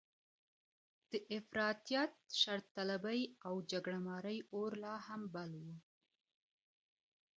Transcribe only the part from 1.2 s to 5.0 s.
افراطیت، شرطلبۍ او جګړه مارۍ اور لا